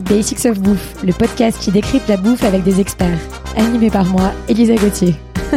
[0.00, 3.18] Basics of Bouffe, le podcast qui décrypte la bouffe avec des experts.
[3.56, 5.14] Animé par moi, Elisa Gauthier.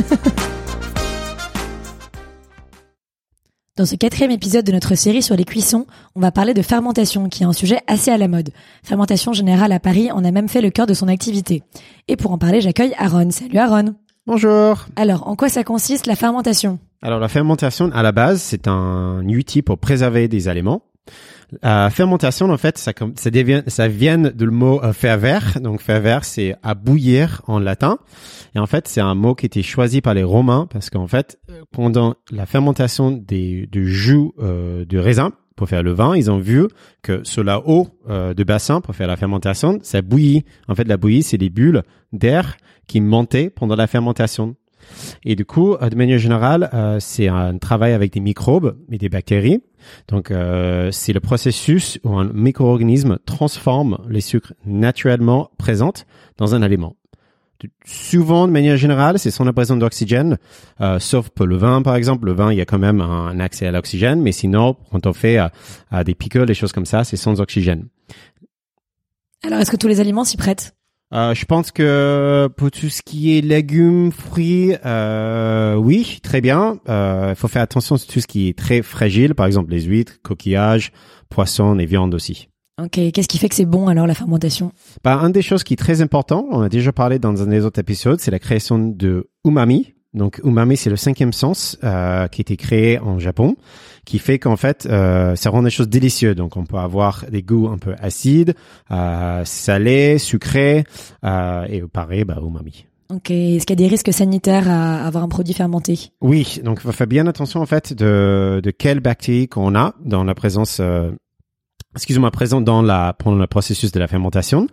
[3.75, 7.27] Dans ce quatrième épisode de notre série sur les cuissons, on va parler de fermentation,
[7.27, 8.51] qui est un sujet assez à la mode.
[8.83, 11.63] Fermentation générale à Paris en a même fait le cœur de son activité.
[12.07, 13.31] Et pour en parler, j'accueille Aaron.
[13.31, 13.95] Salut Aaron.
[14.27, 14.85] Bonjour.
[14.95, 16.77] Alors, en quoi ça consiste la fermentation?
[17.01, 20.83] Alors la fermentation, à la base, c'est un outil pour préserver des aliments.
[21.61, 25.59] La fermentation, en fait, ça, ça, devient, ça vient du mot euh, fervere.
[25.59, 27.97] Donc fervere, c'est à bouillir en latin.
[28.55, 31.39] Et en fait, c'est un mot qui était choisi par les Romains parce qu'en fait,
[31.71, 36.39] pendant la fermentation des, du jus euh, de raisin pour faire le vin, ils ont
[36.39, 36.67] vu
[37.01, 40.45] que sur la eau euh, de bassin pour faire la fermentation, ça bouillit.
[40.67, 42.57] En fait, la bouillie, c'est des bulles d'air
[42.87, 44.55] qui montaient pendant la fermentation.
[45.25, 48.97] Et du coup, euh, de manière générale, euh, c'est un travail avec des microbes et
[48.97, 49.61] des bactéries.
[50.07, 55.93] Donc, euh, c'est le processus où un micro-organisme transforme les sucres naturellement présents
[56.37, 56.95] dans un aliment.
[57.85, 60.37] Souvent, de manière générale, c'est sans la présence d'oxygène,
[60.99, 62.25] sauf pour le vin, par exemple.
[62.25, 65.13] Le vin, il y a quand même un accès à l'oxygène, mais sinon, quand on
[65.13, 65.39] fait
[66.03, 67.87] des pickles, des choses comme ça, c'est sans oxygène.
[69.43, 70.75] Alors, est-ce que tous les aliments s'y prêtent?
[71.13, 76.79] Euh, je pense que pour tout ce qui est légumes, fruits, euh, oui, très bien.
[76.85, 79.81] Il euh, faut faire attention sur tout ce qui est très fragile, par exemple les
[79.81, 80.91] huîtres, coquillages,
[81.29, 82.49] poissons et viandes aussi.
[82.81, 84.71] Ok, qu'est-ce qui fait que c'est bon alors la fermentation?
[85.03, 87.63] Bah, Un des choses qui est très important, on a déjà parlé dans un des
[87.63, 89.93] autres épisodes, c'est la création de umami.
[90.13, 93.55] Donc umami, c'est le cinquième sens euh, qui a été créé en Japon,
[94.05, 96.35] qui fait qu'en fait, euh, ça rend les choses délicieuses.
[96.35, 98.53] Donc on peut avoir des goûts un peu acides,
[98.91, 100.83] euh, salés, sucrés,
[101.23, 102.85] euh, et pareil, bah, umami.
[103.09, 103.31] Ok.
[103.31, 106.11] Est-ce qu'il y a des risques sanitaires à avoir un produit fermenté?
[106.21, 106.59] Oui.
[106.63, 110.23] Donc, il faut faire bien attention en fait de, de quelles bactéries qu'on a dans
[110.23, 111.11] la présence euh,
[111.95, 114.67] excusez-moi, présent dans la pendant le processus de la fermentation.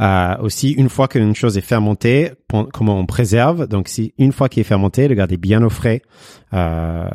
[0.00, 2.32] Euh, aussi, une fois qu'une chose est fermentée,
[2.72, 3.66] comment on préserve?
[3.66, 6.02] Donc, si une fois qu'il est fermenté, le garder bien au frais
[6.52, 7.08] euh,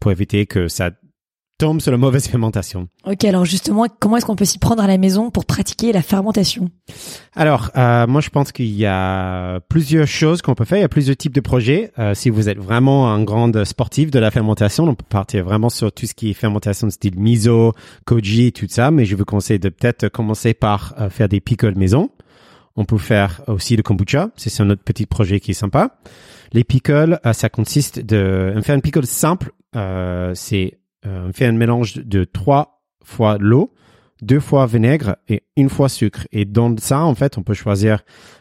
[0.00, 0.90] pour éviter que ça
[1.58, 2.88] tombe sur la mauvaise fermentation.
[3.04, 6.02] Ok, alors justement, comment est-ce qu'on peut s'y prendre à la maison pour pratiquer la
[6.02, 6.70] fermentation?
[7.34, 10.78] Alors, euh, moi, je pense qu'il y a plusieurs choses qu'on peut faire.
[10.78, 11.92] Il y a plusieurs types de projets.
[11.98, 15.70] Euh, si vous êtes vraiment un grand sportif de la fermentation, on peut partir vraiment
[15.70, 17.72] sur tout ce qui est fermentation de style miso,
[18.04, 18.90] koji, tout ça.
[18.90, 22.10] Mais je vous conseille de peut-être commencer par euh, faire des pickles maison.
[22.76, 24.30] On peut faire aussi le kombucha.
[24.36, 25.96] C'est un autre petit projet qui est sympa.
[26.52, 29.52] Les pickles, euh, ça consiste de faire un pickle simple.
[29.74, 33.72] Euh, c'est on fait un mélange de trois fois l'eau,
[34.22, 36.26] deux fois vinaigre et une fois sucre.
[36.32, 38.00] Et dans ça, en fait, on peut choisir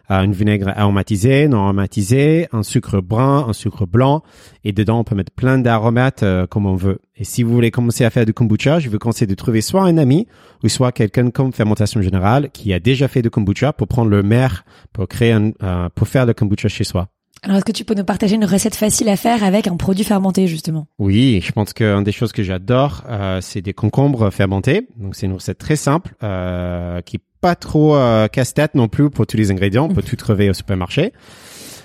[0.10, 4.24] euh, une vinaigre aromatisé, non aromatisé, un sucre brun, un sucre blanc.
[4.64, 7.00] Et dedans, on peut mettre plein d'aromates euh, comme on veut.
[7.18, 9.84] Et si vous voulez commencer à faire du kombucha, je vous conseille de trouver soit
[9.84, 10.28] un ami
[10.64, 14.24] ou soit quelqu'un comme Fermentation Générale qui a déjà fait du kombucha pour prendre le
[14.24, 15.52] maire pour créer un,
[15.94, 17.10] pour faire le kombucha chez soi.
[17.44, 20.04] Alors, est-ce que tu peux nous partager une recette facile à faire avec un produit
[20.04, 20.88] fermenté, justement?
[20.98, 24.88] Oui, je pense qu'une des choses que j'adore, euh, c'est des concombres fermentés.
[24.98, 29.12] Donc, c'est une recette très simple, euh, qui est pas trop euh, casse-tête non plus
[29.12, 29.86] pour tous les ingrédients.
[29.86, 31.14] On peut tout trouver au supermarché.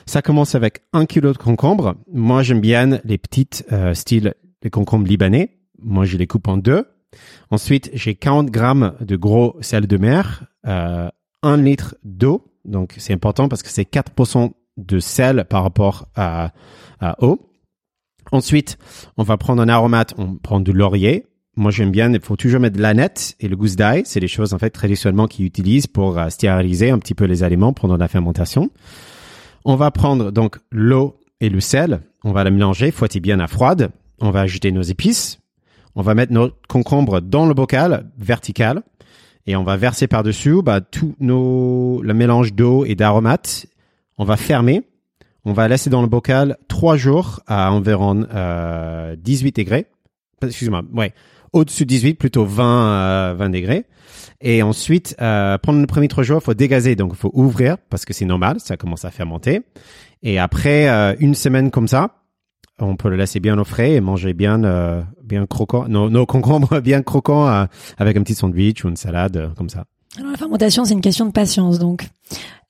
[0.07, 1.95] Ça commence avec un kilo de concombres.
[2.13, 5.59] Moi, j'aime bien les petites, euh, style les concombres libanais.
[5.79, 6.87] Moi, je les coupe en deux.
[7.51, 11.09] Ensuite, j'ai 40 grammes de gros sel de mer, euh,
[11.43, 12.45] un litre d'eau.
[12.65, 14.53] Donc, c'est important parce que c'est 4%
[14.87, 16.53] de sel par rapport à,
[17.21, 17.41] eau.
[18.33, 18.79] Ensuite,
[19.17, 21.27] on va prendre un aromate, on prend du laurier.
[21.57, 24.03] Moi, j'aime bien, il faut toujours mettre de l'aneth et le gousse d'ail.
[24.05, 27.43] C'est les choses, en fait, traditionnellement qu'ils utilisent pour euh, stériliser un petit peu les
[27.43, 28.71] aliments pendant la fermentation.
[29.65, 32.01] On va prendre donc l'eau et le sel.
[32.23, 33.91] On va la mélanger, fouetter bien à froide.
[34.21, 35.41] On va ajouter nos épices.
[35.97, 38.83] On va mettre nos concombres dans le bocal vertical
[39.47, 43.67] et on va verser par-dessus bah, tout nos, le mélange d'eau et d'aromates
[44.21, 44.83] on va fermer.
[45.47, 49.87] On va laisser dans le bocal trois jours à environ euh, 18 degrés.
[50.43, 51.15] Excuse-moi, ouais,
[51.55, 53.87] au-dessus de 18, plutôt 20, 20 euh, degrés.
[54.43, 57.79] Et ensuite, euh, pendant les premiers trois jours, il faut dégazer, donc il faut ouvrir
[57.89, 59.63] parce que c'est normal, ça commence à fermenter.
[60.23, 62.17] Et après euh, une semaine comme ça,
[62.79, 66.27] on peut le laisser bien au frais et manger bien, euh, bien croquant, nos, nos
[66.27, 67.67] concombres bien croquants
[67.97, 69.85] avec un petit sandwich ou une salade comme ça.
[70.19, 72.07] Alors la fermentation, c'est une question de patience, donc.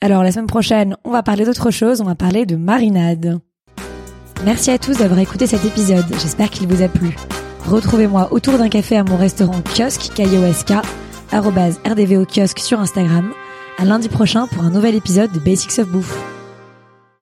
[0.02, 3.38] Alors la semaine prochaine, on va parler d'autre chose, on va parler de marinade.
[4.46, 7.14] Merci à tous d'avoir écouté cet épisode, j'espère qu'il vous a plu.
[7.66, 10.72] Retrouvez-moi autour d'un café à mon restaurant kiosque, K-I-O-S-K,
[11.32, 13.30] rdvo kiosque sur Instagram,
[13.76, 16.39] à lundi prochain pour un nouvel épisode de Basics of Bouffe.